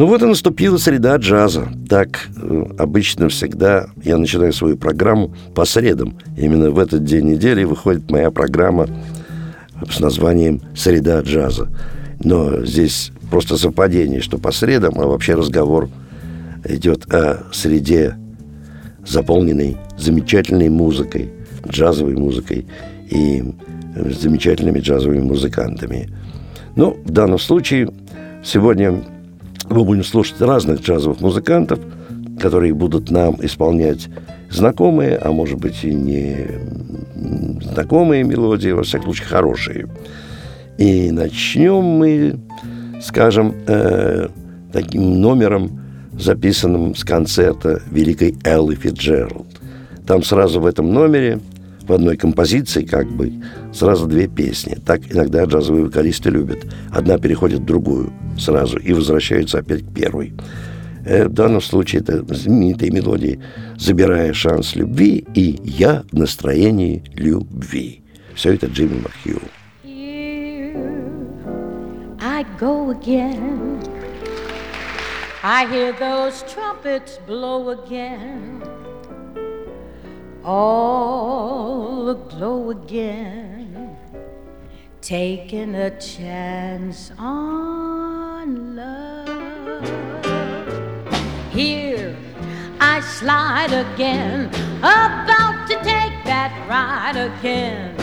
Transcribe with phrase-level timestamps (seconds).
[0.00, 1.68] Ну вот и наступила среда джаза.
[1.86, 6.16] Так э, обычно всегда я начинаю свою программу по средам.
[6.38, 8.86] Именно в этот день недели выходит моя программа
[9.90, 11.68] с названием «Среда джаза».
[12.18, 15.90] Но здесь просто совпадение, что по средам, а вообще разговор
[16.64, 18.16] идет о среде,
[19.06, 21.30] заполненной замечательной музыкой,
[21.68, 22.66] джазовой музыкой
[23.10, 23.44] и
[23.94, 26.08] замечательными джазовыми музыкантами.
[26.74, 27.90] Ну, в данном случае
[28.42, 29.04] сегодня
[29.70, 31.78] мы будем слушать разных джазовых музыкантов,
[32.40, 34.08] которые будут нам исполнять
[34.50, 36.48] знакомые, а может быть и не
[37.62, 39.86] знакомые мелодии, во всяком случае хорошие.
[40.76, 42.40] И начнем мы,
[43.00, 44.28] скажем, э,
[44.72, 45.80] таким номером,
[46.18, 49.46] записанным с концерта великой Эллы Фитджеральд.
[50.06, 51.40] Там сразу в этом номере
[51.90, 53.32] в одной композиции как бы
[53.72, 54.78] сразу две песни.
[54.86, 56.64] Так иногда джазовые вокалисты любят.
[56.92, 60.32] Одна переходит в другую сразу и возвращается опять к первой.
[61.04, 63.40] Э, в данном случае это знаменитые мелодии
[63.76, 68.02] «Забирая шанс любви» и «Я в настроении любви».
[68.34, 69.40] Все это Джимми Макхью.
[72.22, 73.82] I go again.
[75.42, 78.79] I hear those trumpets blow again.
[80.44, 83.96] All aglow again,
[85.00, 89.28] taking a chance on love.
[91.52, 92.16] Here
[92.80, 94.48] I slide again,
[94.78, 97.96] about to take that ride again.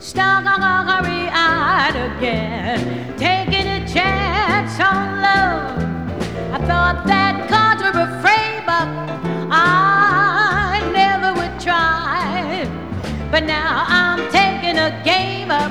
[0.00, 5.78] Starry-eyed again, taking a chance on love.
[6.52, 8.88] I thought that cards were a frame up.
[9.52, 9.99] I
[13.30, 15.70] but now I'm taking a game up,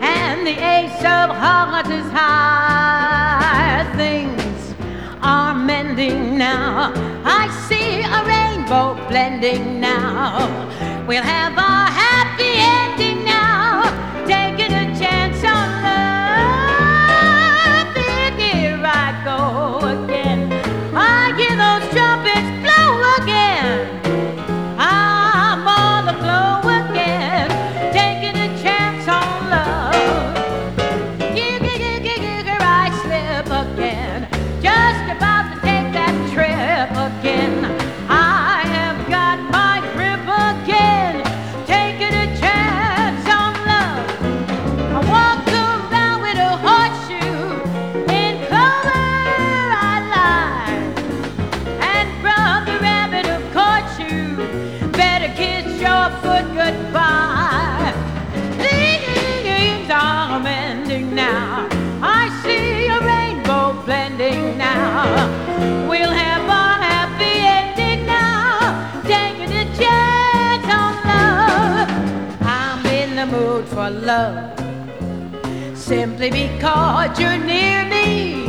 [0.00, 3.84] and the ace of hearts is high.
[3.96, 4.74] Things
[5.20, 6.92] are mending now.
[7.24, 10.48] I see a rainbow blending now.
[11.08, 13.21] We'll have a happy ending
[60.92, 61.68] blending now.
[62.02, 65.26] I see a rainbow blending now.
[65.88, 69.00] We'll have a happy ending now.
[69.02, 71.88] Taking a chance on love.
[72.42, 74.58] I'm in the mood for love.
[75.76, 78.44] Simply because you're near me.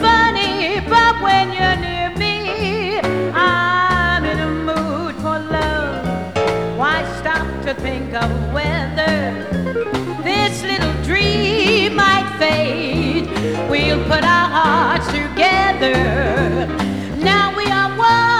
[0.00, 3.00] Funny, but when you're near me,
[3.34, 6.78] I'm in a mood for love.
[6.78, 9.57] Why stop to think of weather?
[10.58, 13.26] This little dream might fade?
[13.70, 16.66] We'll put our hearts together.
[17.18, 18.37] Now we are one,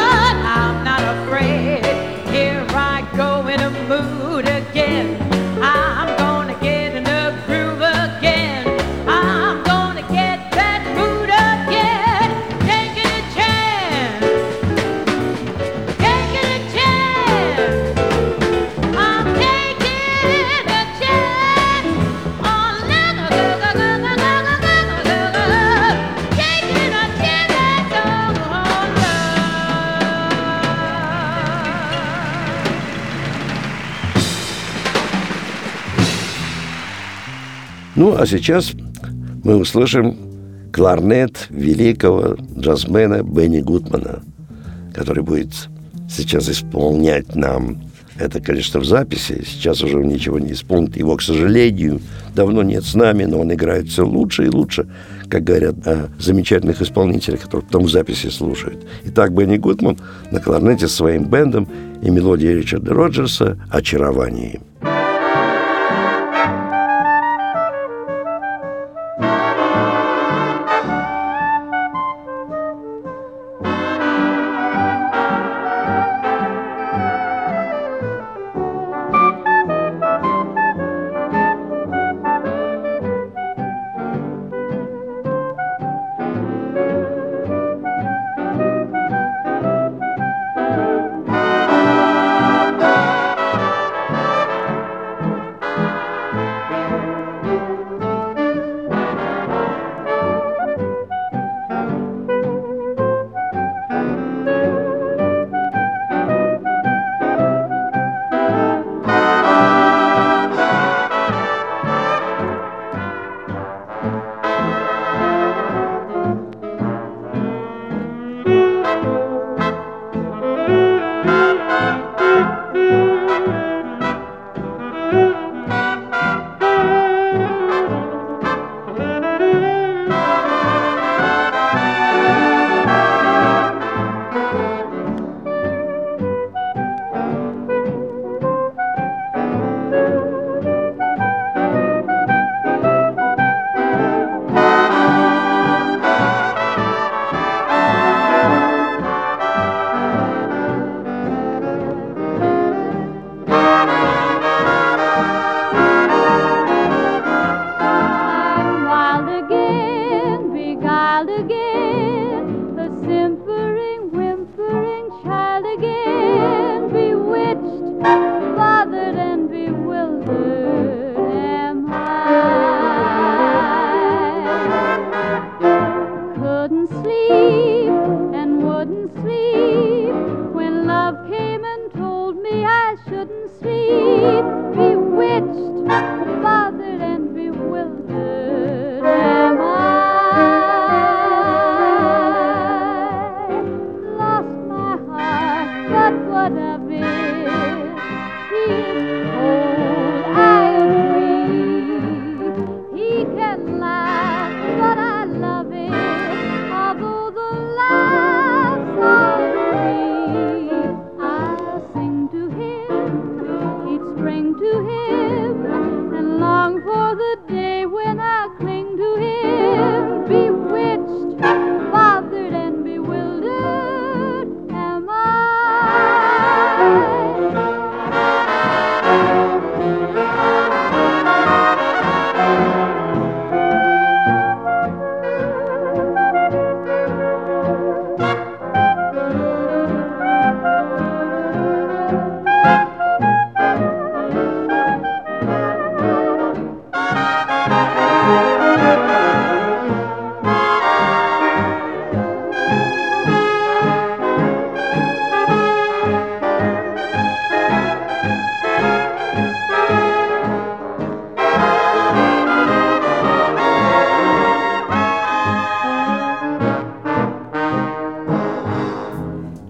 [37.98, 38.74] Ну, а сейчас
[39.42, 40.16] мы услышим
[40.72, 44.22] кларнет великого джазмена Бенни Гудмана,
[44.94, 45.50] который будет
[46.08, 47.82] сейчас исполнять нам
[48.16, 49.44] это, конечно, в записи.
[49.44, 50.96] Сейчас уже ничего не исполнит.
[50.96, 52.00] Его, к сожалению,
[52.36, 54.88] давно нет с нами, но он играет все лучше и лучше,
[55.28, 58.86] как говорят о замечательных исполнителях, которые потом в записи слушают.
[59.06, 59.98] Итак, Бенни Гудман
[60.30, 61.68] на кларнете со своим бендом
[62.00, 63.58] и мелодией Ричарда Роджерса.
[63.70, 64.60] Очарование.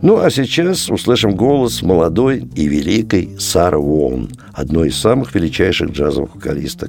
[0.09, 6.35] Ну, а сейчас услышим голос молодой и великой Сары Уолн, одной из самых величайших джазовых
[6.35, 6.89] вокалисток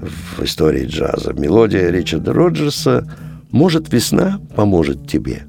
[0.00, 1.32] в истории джаза.
[1.32, 3.06] Мелодия Ричарда Роджерса
[3.52, 5.44] «Может, весна поможет тебе».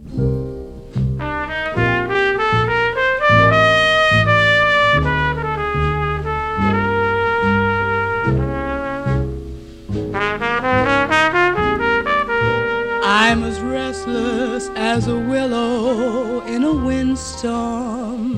[13.04, 16.31] I'm as restless as a willow
[16.74, 18.32] windstorm.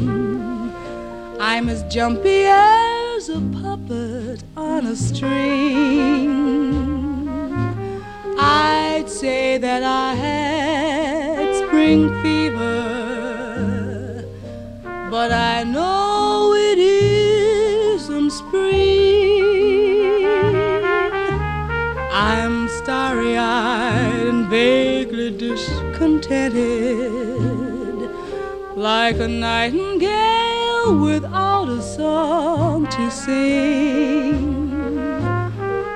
[1.39, 6.43] I'm as jumpy as a puppet on a string.
[8.39, 12.71] I'd say that I had spring fever,
[15.09, 18.73] but I know it isn't spring.
[22.11, 26.53] I'm starry eyed and vaguely discontented,
[28.83, 34.69] like a nightingale without a song to sing.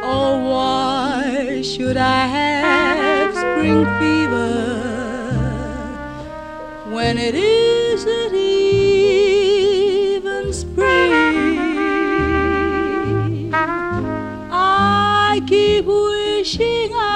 [0.01, 4.53] Oh, why should I have spring fever
[6.95, 8.93] when it isn't even
[10.53, 11.13] spring?
[14.49, 17.06] I keep wishing I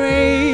[0.00, 0.49] pray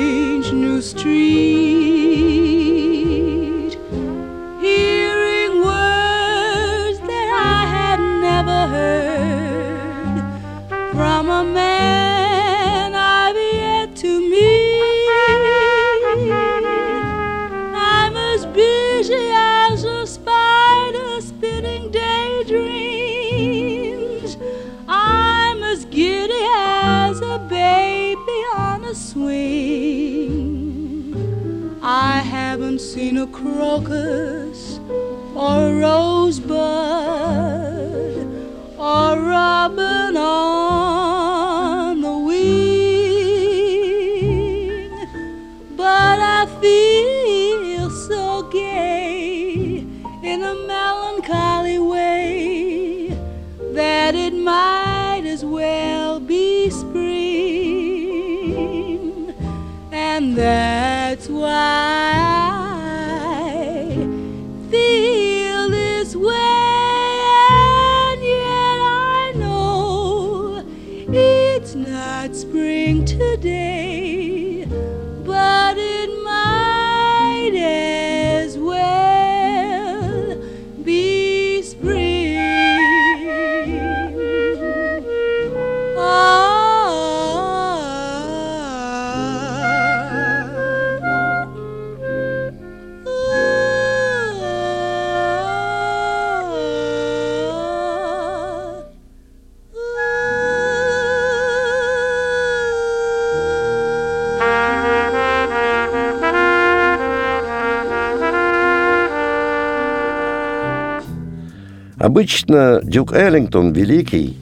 [112.06, 114.36] Обычно Дюк Эллингтон, великий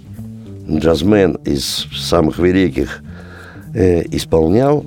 [0.69, 3.03] джазмен из самых великих,
[3.73, 4.85] э, исполнял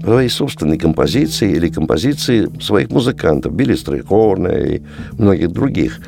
[0.00, 4.82] свои собственные композиции или композиции своих музыкантов, Билли Стрейхорна и
[5.18, 5.98] многих других.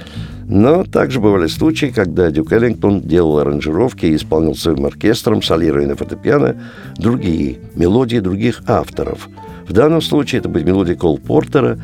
[0.44, 5.96] Но также бывали случаи, когда Дюк Эллингтон делал аранжировки и исполнил своим оркестром, солируя на
[5.96, 6.54] фортепиано,
[6.98, 9.28] другие мелодии других авторов.
[9.66, 11.80] В данном случае это были мелодии Кол Портера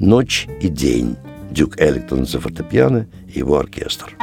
[0.00, 1.14] «Ночь и день».
[1.54, 4.16] Дюк Эллингтон за фортепиано и его оркестр.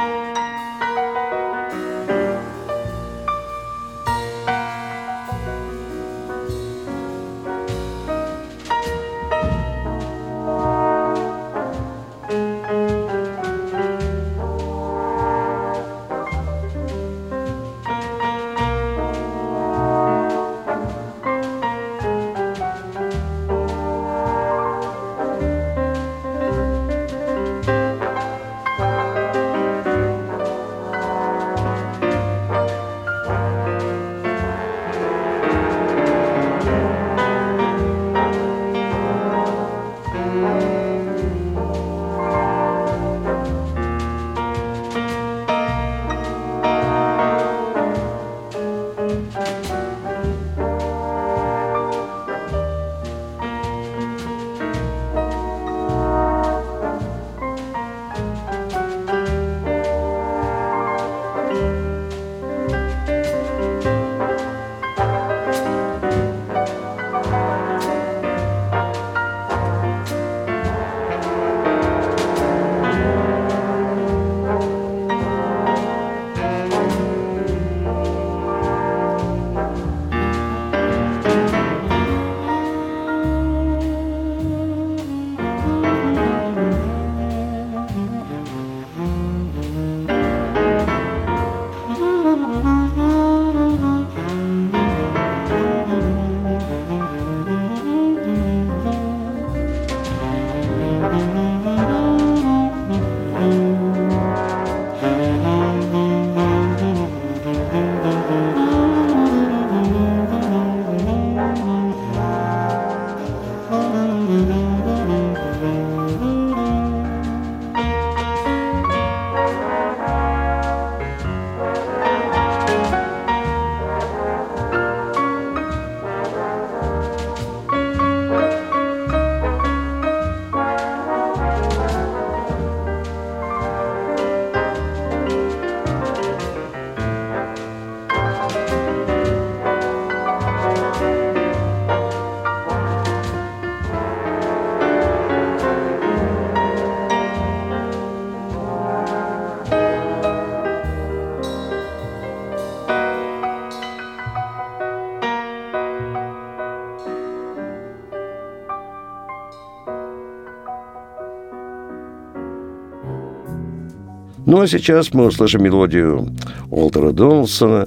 [164.44, 166.28] Ну а сейчас мы услышим мелодию
[166.68, 167.86] Уолтера Дональдсона,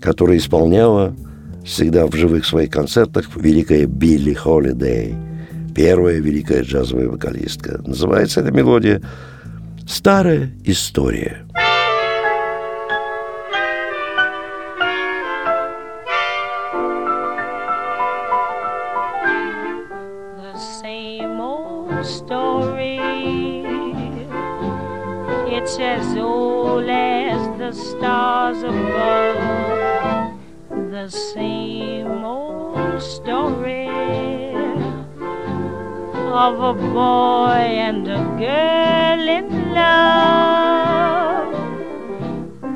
[0.00, 1.14] которая исполняла
[1.64, 5.14] всегда в живых своих концертах великая Билли Холидей,
[5.74, 7.82] первая великая джазовая вокалистка.
[7.86, 9.02] Называется эта мелодия
[9.86, 11.44] «Старая история».
[36.40, 41.52] Of a boy and a girl in love.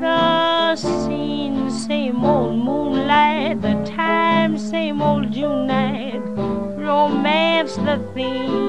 [0.01, 6.21] The scene, same old moonlight, the time, same old June night.
[6.77, 8.64] Romance, the theme.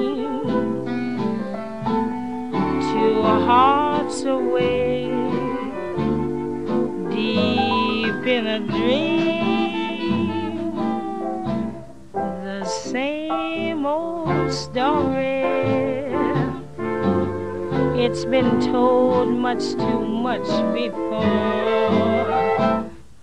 [18.29, 21.23] Been told much too much before.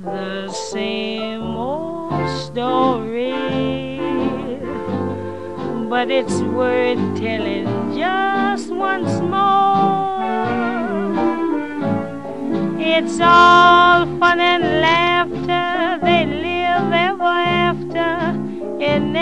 [0.01, 3.33] The same old story.
[5.91, 10.15] But it's worth telling just once more.
[12.81, 15.99] It's all fun and laughter.
[16.03, 18.31] They live ever after
[18.83, 19.15] in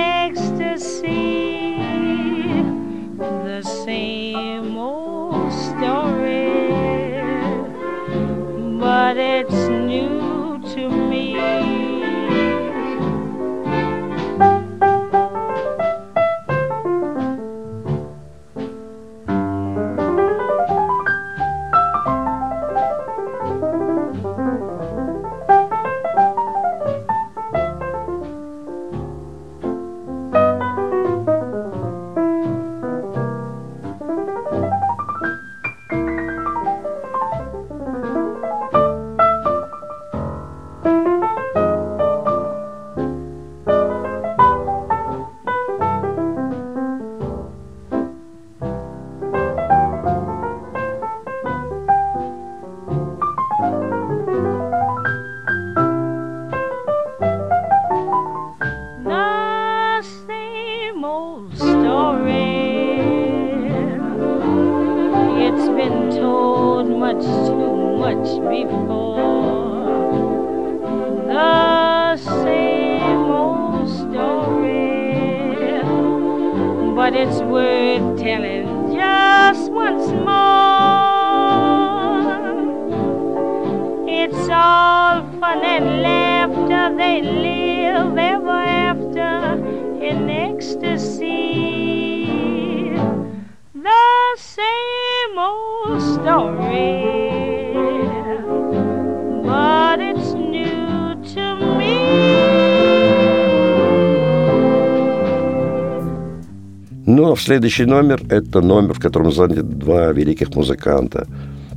[107.15, 111.27] Ну, а в следующий номер– это номер, в котором заняты два великих музыканта,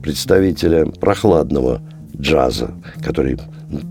[0.02, 1.82] представителя прохладного
[2.18, 2.72] джаза,
[3.04, 3.38] который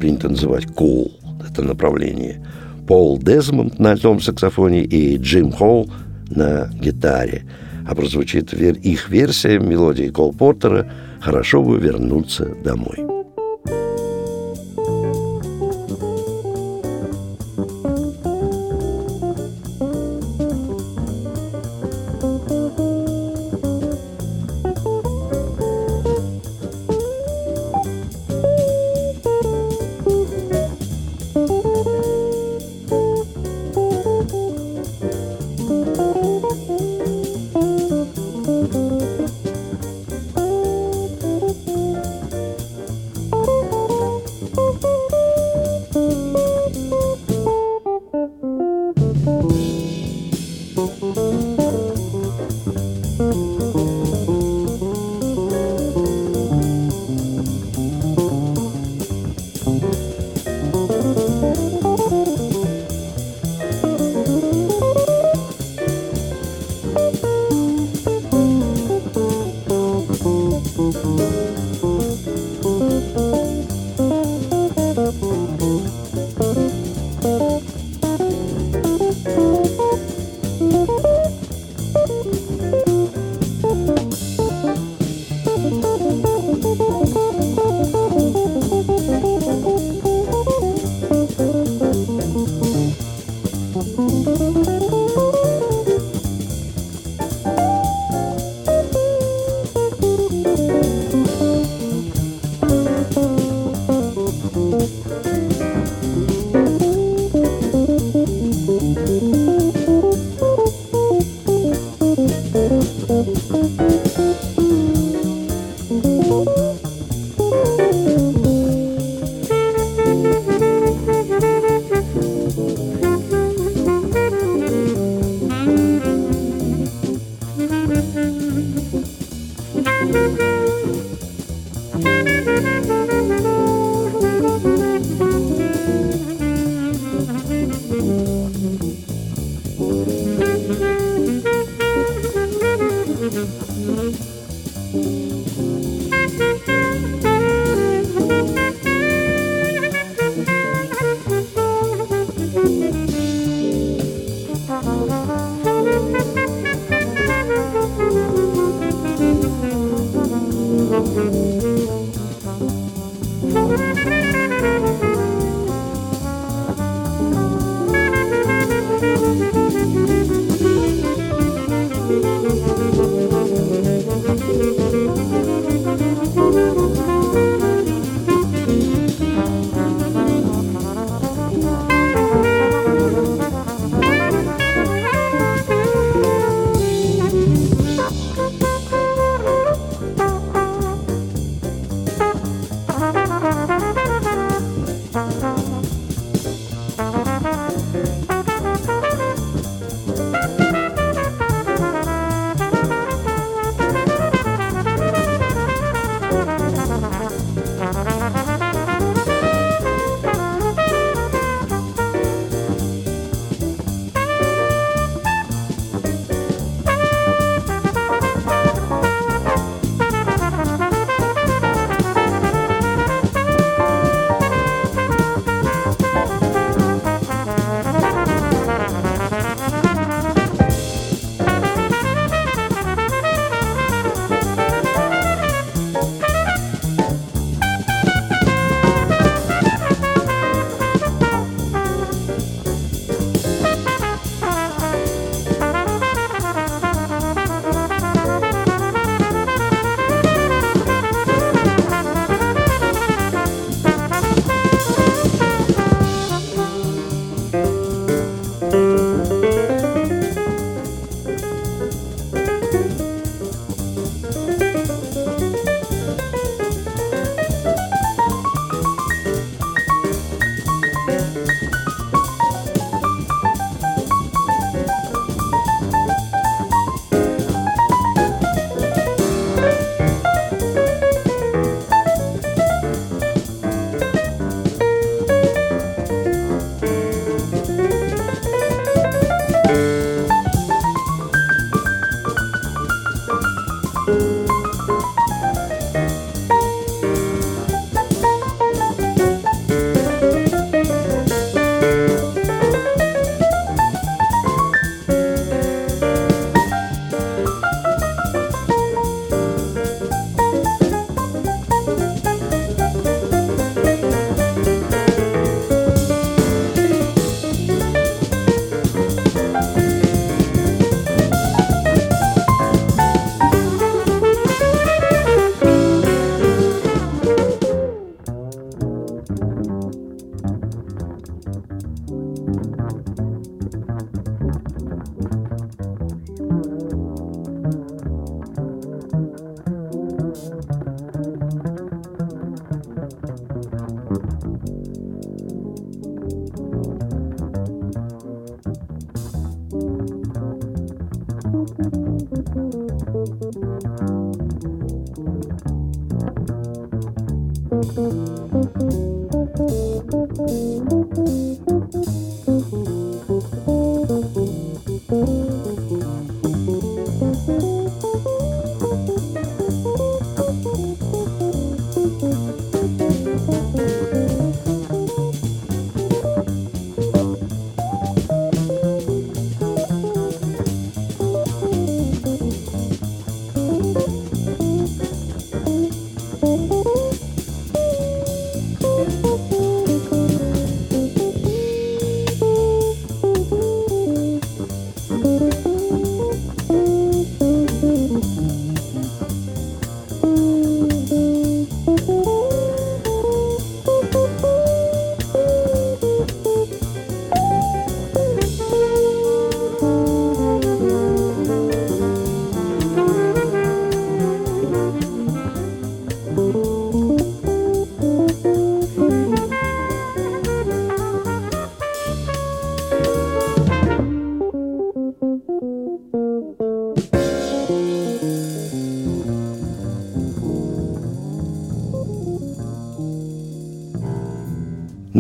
[0.01, 1.13] принято называть cool,
[1.47, 2.43] это направление.
[2.89, 5.91] Пол Дезмонд на альтом саксофоне и Джим Холл
[6.31, 7.43] на гитаре.
[7.87, 13.14] А прозвучит их версия мелодии Кол Портера «Хорошо бы вернуться домой».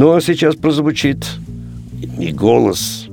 [0.05, 1.27] Ну а сейчас прозвучит
[2.19, 3.09] и голос,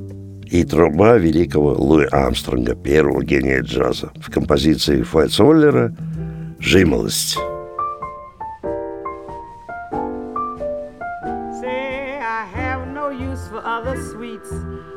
[0.46, 5.96] и труба великого Луи Амстронга, первого гения джаза, в композиции Файцоллера
[6.60, 7.38] «Жимолость».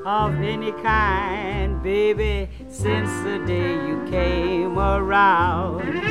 [0.04, 6.02] of any kind, baby, since the day you came around.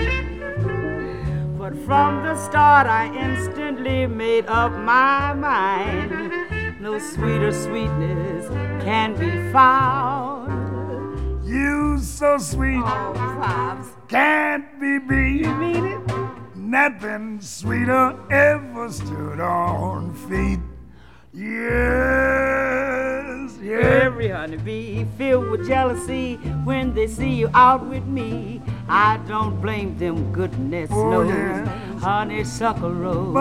[1.60, 6.80] But from the start, I instantly made up my mind.
[6.80, 8.48] No sweeter sweetness
[8.84, 11.46] can be found.
[11.46, 15.42] You so sweet, oh, can't be beat.
[15.42, 16.00] You mean it?
[16.56, 20.60] Nothing sweeter ever stood on feet.
[21.34, 21.58] Yes,
[23.62, 24.04] yes.
[24.04, 28.62] Every honeybee filled with jealousy when they see you out with me.
[28.88, 31.68] I don't blame them, goodness Oh, knows.
[32.04, 33.34] Honeysuckle rose.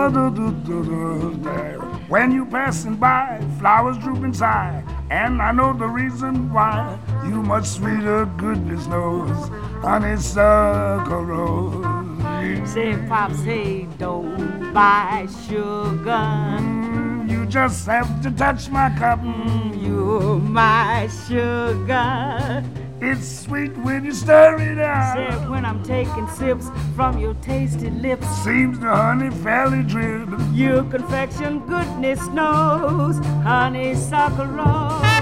[2.09, 6.97] When you passing by, flowers droop inside, and I know the reason why.
[7.25, 9.49] You much sweeter, goodness knows,
[9.81, 12.69] honeysuckle rose.
[12.71, 16.57] Say, Pops, hey, don't buy sugar.
[16.59, 19.19] Mm, You just have to touch my cup.
[19.19, 22.63] Mm, You're my sugar.
[23.05, 25.49] It's sweet when you stir it up.
[25.49, 28.25] when I'm taking sips from your tasty lips.
[28.45, 30.29] Seems the honey fairly drip.
[30.53, 35.12] Your confection, goodness knows, honeysuckle rose.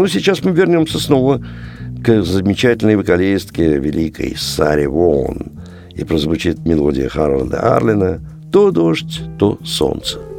[0.00, 1.44] Ну, сейчас мы вернемся снова
[2.02, 5.52] к замечательной вокалистке великой Саре Вон.
[5.94, 10.29] И прозвучит мелодия Харолда Арлина «То дождь, то солнце».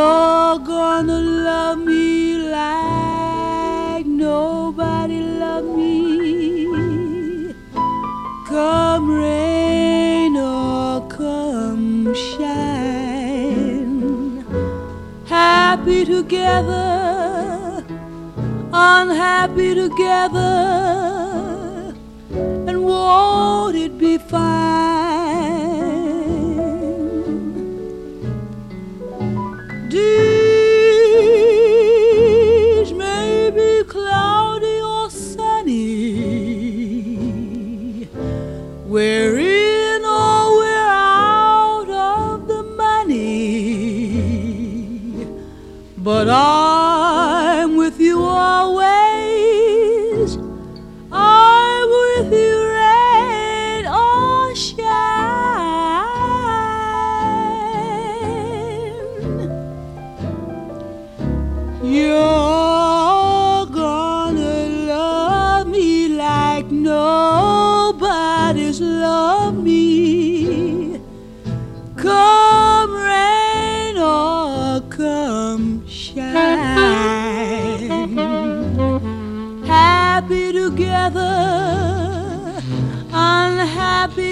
[0.00, 7.54] You're gonna love me like nobody loved me.
[8.48, 12.82] Come rain or come shine.
[15.26, 17.84] Happy together,
[18.72, 20.54] unhappy together.
[22.68, 24.89] And won't it be fine?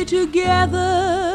[0.04, 1.27] together.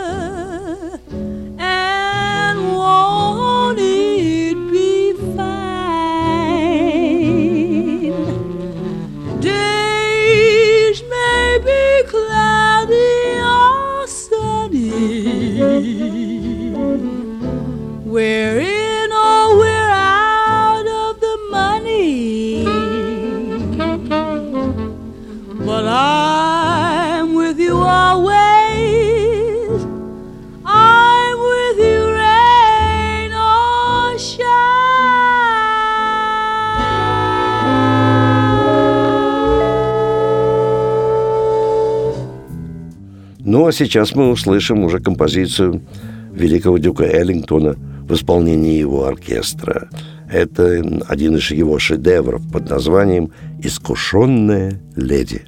[43.64, 45.82] Ну, а сейчас мы услышим уже композицию
[46.34, 49.88] великого дюка Эллингтона в исполнении его оркестра.
[50.30, 55.44] Это один из его шедевров под названием «Искушенная леди».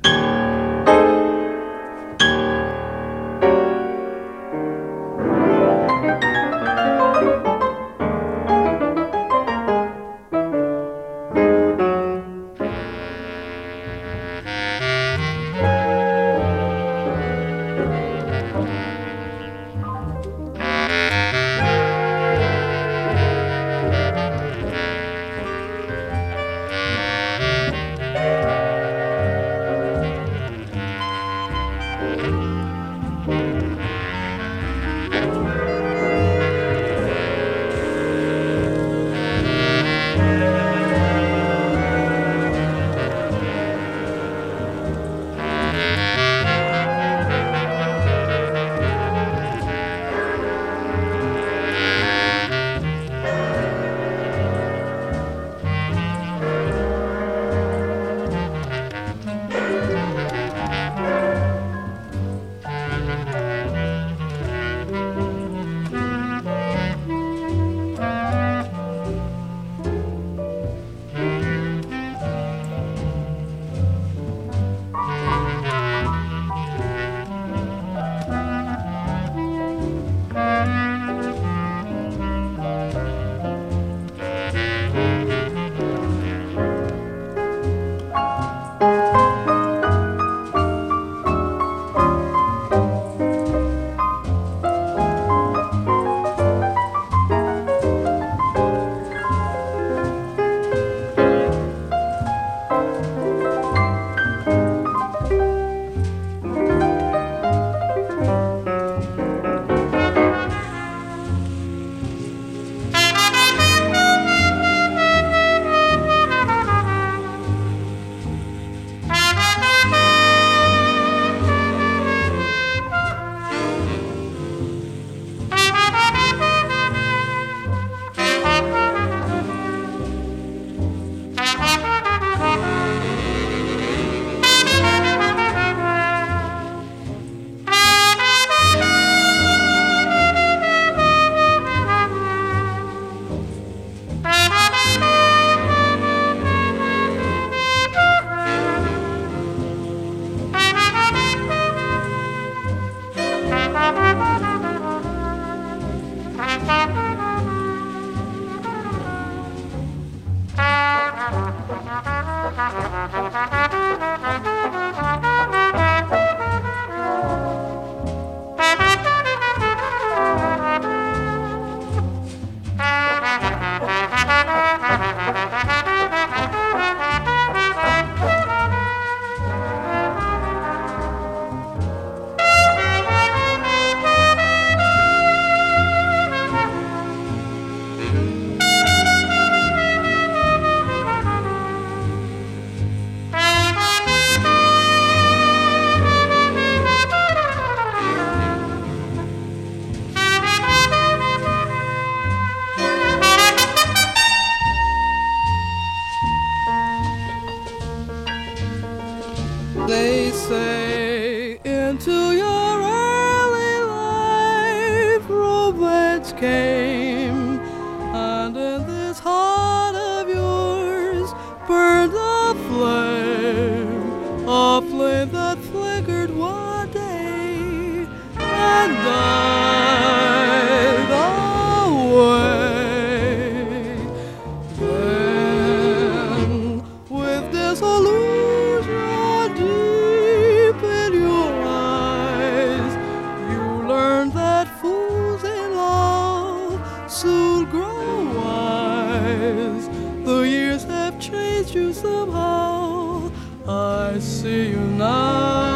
[251.76, 253.30] you somehow.
[253.68, 255.75] I see you now.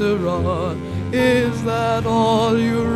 [0.00, 0.76] after all?
[1.12, 2.89] Is that all you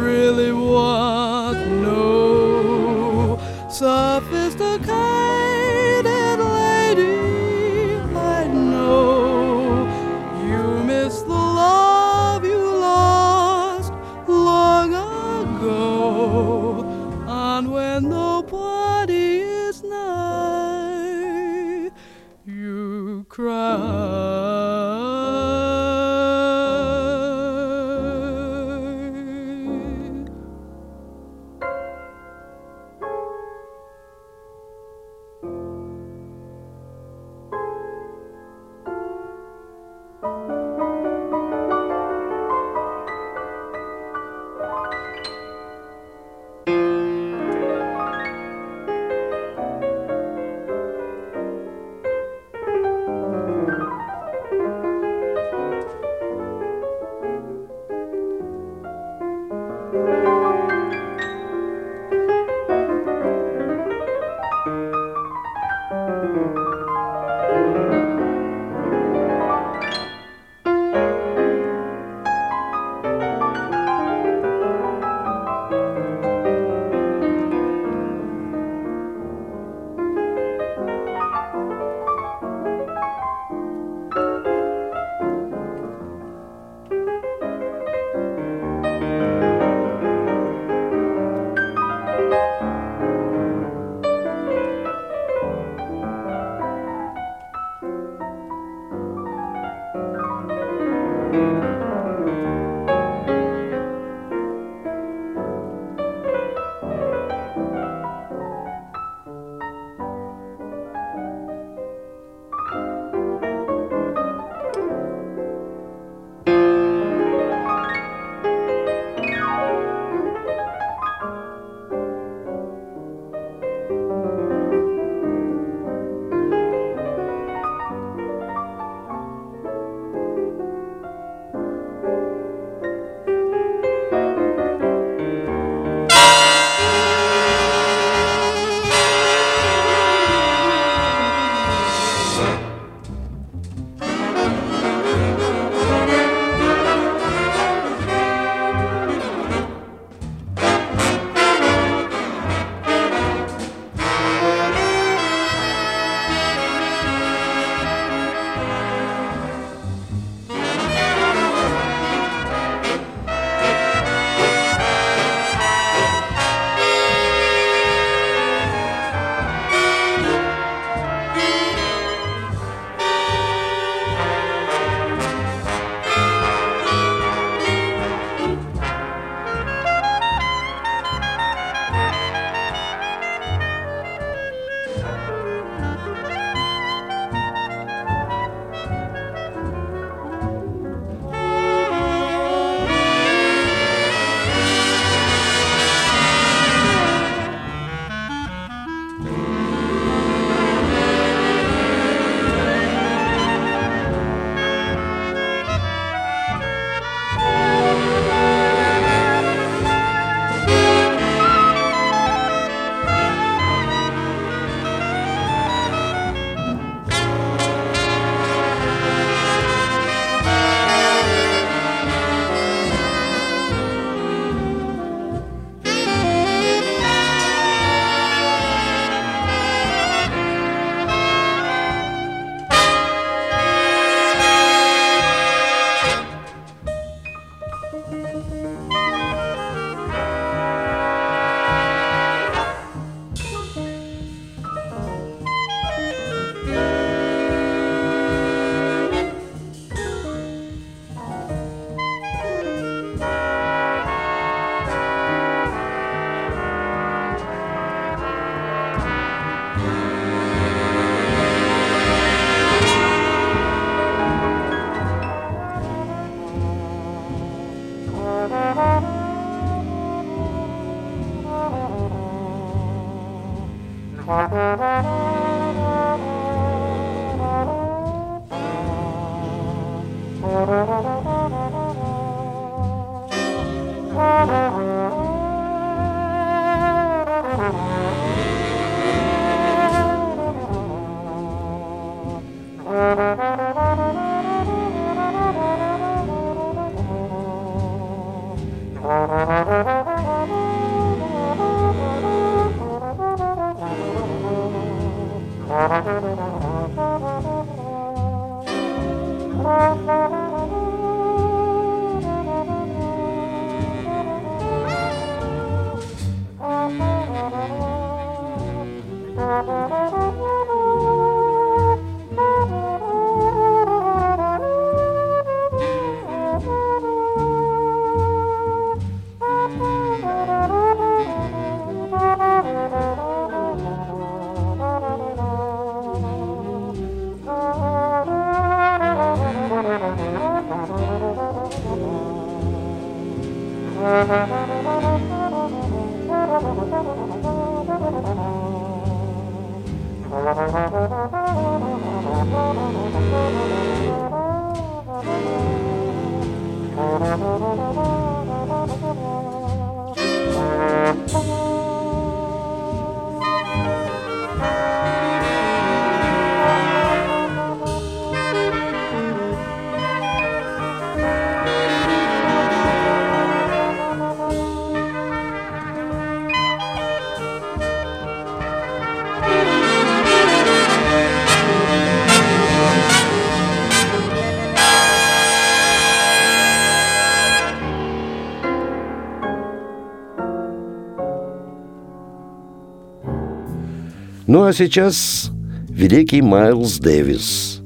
[394.64, 395.50] Ну а сейчас
[395.90, 397.82] великий Майлз Дэвис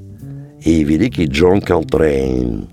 [0.60, 2.68] и великий Джон Колтрейн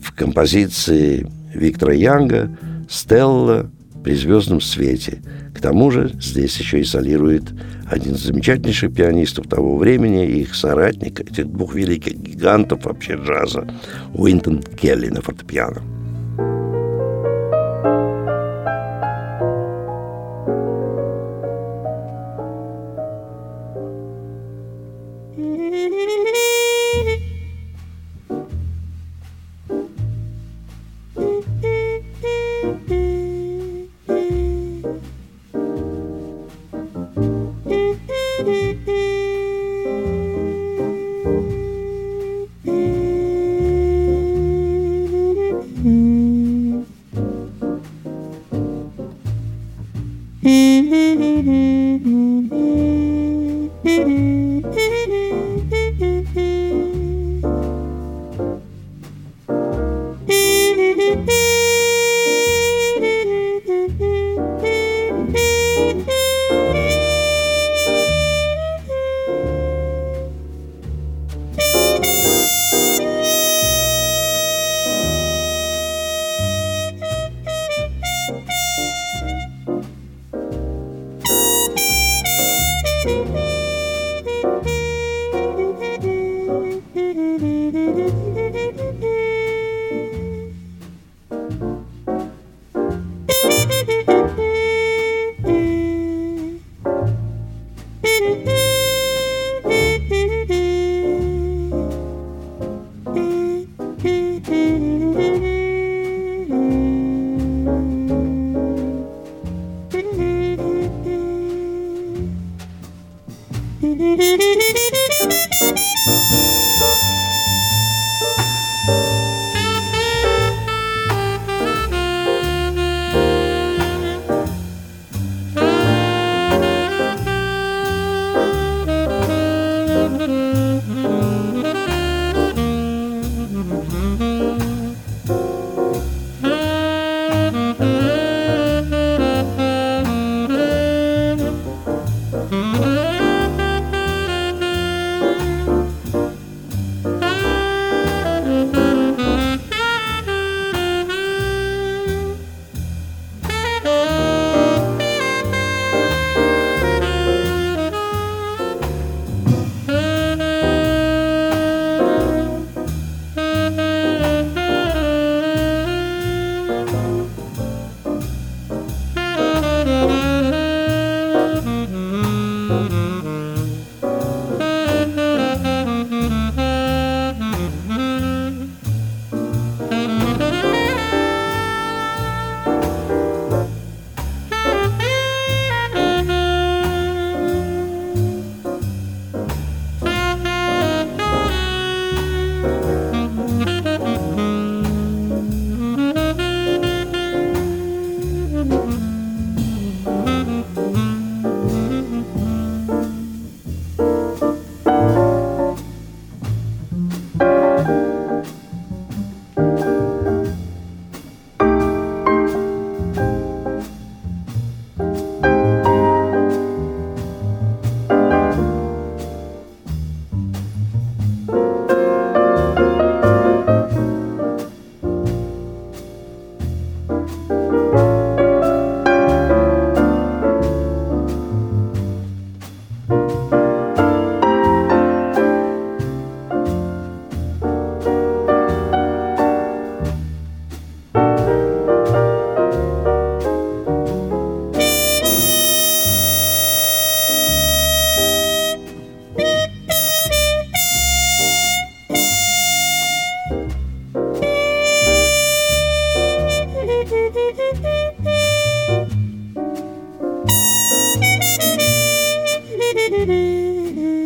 [0.00, 2.56] в композиции Виктора Янга
[2.88, 3.70] «Стелла
[4.02, 5.20] при звездном свете».
[5.54, 7.52] К тому же здесь еще и солирует
[7.84, 13.68] один из замечательнейших пианистов того времени, их соратник, этих двух великих гигантов вообще джаза,
[14.14, 15.91] Уинтон Келли на фортепиано.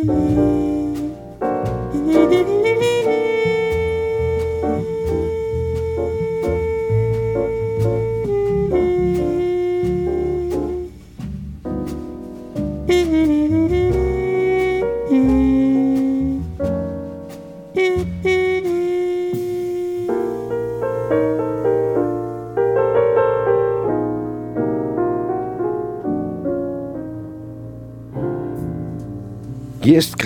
[0.07, 0.46] Bye.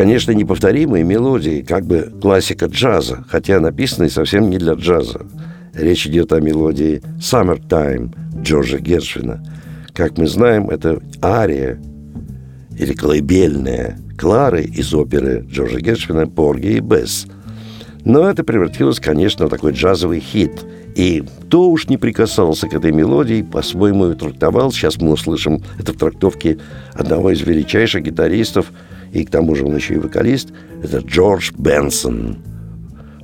[0.01, 5.27] Конечно, неповторимые мелодии, как бы классика джаза, хотя написанные совсем не для джаза.
[5.75, 9.45] Речь идет о мелодии «Summertime» Джорджа Гершвина.
[9.93, 11.79] Как мы знаем, это ария
[12.79, 17.27] или колыбельная Клары из оперы Джорджа Гершвина «Порги и Бесс».
[18.05, 20.65] Но это превратилось, конечно, в такой джазовый хит.
[20.95, 24.71] И кто уж не прикасался к этой мелодии, по-своему ее трактовал.
[24.71, 26.57] Сейчас мы услышим это в трактовке
[26.93, 28.71] одного из величайших гитаристов,
[29.13, 30.51] и к тому же он еще и вокалист.
[30.83, 32.37] Это Джордж Бенсон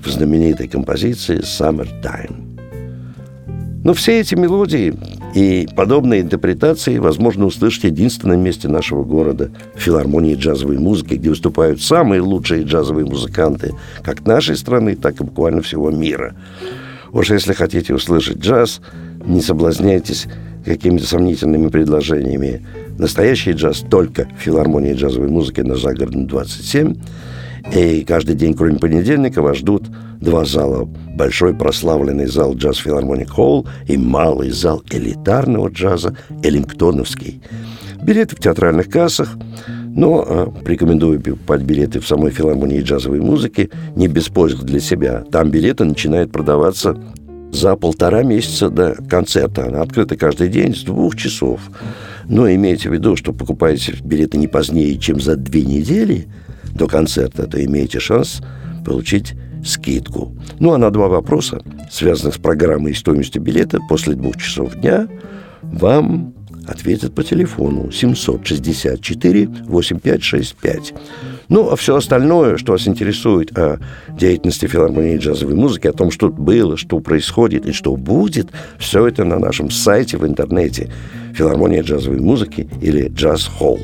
[0.03, 2.43] в знаменитой композиции «Summertime».
[3.83, 4.93] Но все эти мелодии
[5.35, 11.81] и подобные интерпретации возможно услышать в единственном месте нашего города– филармонии джазовой музыки, где выступают
[11.81, 13.73] самые лучшие джазовые музыканты
[14.03, 16.35] как нашей страны, так и буквально всего мира.
[17.11, 18.81] Уж если хотите услышать джаз,
[19.25, 20.27] не соблазняйтесь
[20.65, 22.65] какими-то сомнительными предложениями.
[22.97, 26.95] Настоящий джаз только в филармонии джазовой музыки на Загородном 27.
[27.75, 29.83] И каждый день, кроме понедельника, вас ждут
[30.19, 30.85] два зала.
[31.15, 37.41] Большой прославленный зал Джаз Филармоник Холл и малый зал элитарного джаза Эллингтоновский.
[38.03, 39.37] Билеты в театральных кассах,
[39.67, 45.23] но а, рекомендую покупать билеты в самой филармонии джазовой музыки не без пользы для себя.
[45.31, 46.95] Там билеты начинают продаваться
[47.51, 49.67] за полтора месяца до концерта.
[49.67, 51.59] Она открыта каждый день с двух часов.
[52.29, 56.27] Но имейте в виду, что покупаете билеты не позднее, чем за две недели
[56.73, 58.41] до концерта, то имеете шанс
[58.85, 59.33] получить
[59.65, 60.35] скидку.
[60.59, 61.61] Ну а на два вопроса,
[61.91, 65.07] связанных с программой и стоимостью билета, после двух часов дня
[65.63, 66.33] вам
[66.67, 70.93] ответят по телефону 764 8565.
[71.49, 76.29] Ну, а все остальное, что вас интересует о деятельности филармонии джазовой музыки, о том, что
[76.29, 80.91] было, что происходит и что будет, все это на нашем сайте в интернете
[81.33, 83.79] «Филармония джазовой музыки» или «Джаз Холл»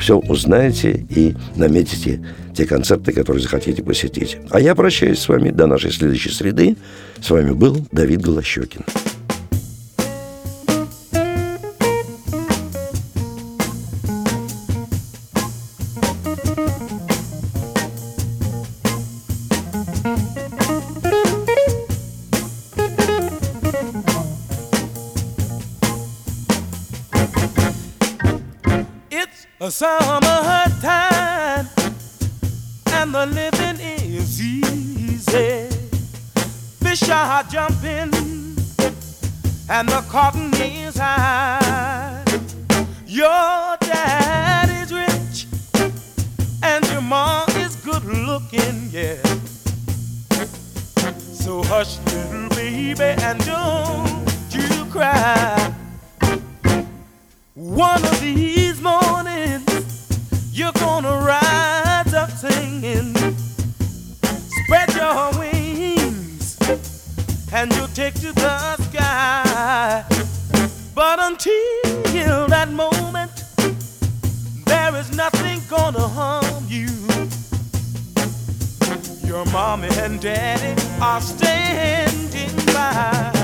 [0.00, 2.24] все узнаете и наметите
[2.54, 4.38] те концерты, которые захотите посетить.
[4.50, 6.76] А я прощаюсь с вами до нашей следующей среды.
[7.20, 8.82] С вами был Давид Голощекин.
[37.50, 38.14] Jumping
[39.68, 42.24] and the cotton is high.
[43.06, 45.46] Your dad is rich
[46.62, 49.20] and your mom is good looking, yeah.
[51.16, 55.74] So hush, little baby, and don't you cry.
[57.54, 60.08] One of these mornings,
[60.52, 63.12] you're gonna rise up singing.
[64.64, 65.49] Spread your wings,
[67.52, 70.04] and you'll take to the sky.
[70.94, 73.44] But until that moment,
[74.66, 76.88] there is nothing gonna harm you.
[79.26, 83.39] Your mommy and daddy are standing by.